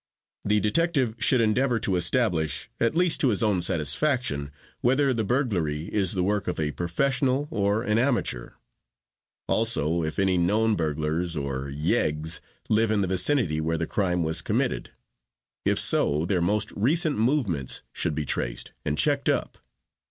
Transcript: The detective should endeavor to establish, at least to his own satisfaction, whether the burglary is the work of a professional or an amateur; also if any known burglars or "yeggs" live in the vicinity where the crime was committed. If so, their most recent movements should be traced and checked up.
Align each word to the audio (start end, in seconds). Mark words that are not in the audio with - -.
The 0.43 0.59
detective 0.59 1.13
should 1.19 1.41
endeavor 1.41 1.79
to 1.81 1.95
establish, 1.95 2.71
at 2.79 2.95
least 2.95 3.21
to 3.21 3.27
his 3.27 3.43
own 3.43 3.61
satisfaction, 3.61 4.51
whether 4.79 5.13
the 5.13 5.23
burglary 5.23 5.93
is 5.93 6.13
the 6.13 6.23
work 6.23 6.47
of 6.47 6.59
a 6.59 6.71
professional 6.71 7.47
or 7.51 7.83
an 7.83 7.99
amateur; 7.99 8.53
also 9.47 10.01
if 10.01 10.17
any 10.17 10.39
known 10.39 10.73
burglars 10.75 11.37
or 11.37 11.69
"yeggs" 11.69 12.39
live 12.67 12.89
in 12.89 13.01
the 13.01 13.07
vicinity 13.07 13.61
where 13.61 13.77
the 13.77 13.85
crime 13.85 14.23
was 14.23 14.41
committed. 14.41 14.89
If 15.65 15.77
so, 15.79 16.25
their 16.25 16.41
most 16.41 16.71
recent 16.71 17.19
movements 17.19 17.83
should 17.93 18.15
be 18.15 18.25
traced 18.25 18.73
and 18.83 18.97
checked 18.97 19.29
up. 19.29 19.59